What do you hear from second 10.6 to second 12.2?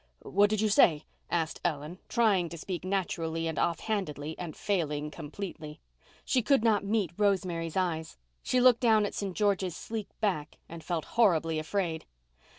and felt horribly afraid.